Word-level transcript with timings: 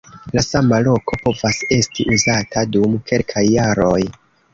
La 0.35 0.41
sama 0.43 0.77
loko 0.85 1.19
povas 1.25 1.59
esti 1.75 2.05
uzata 2.15 2.65
dum 2.77 2.97
kelkaj 3.13 3.45
jaroj. 3.51 4.01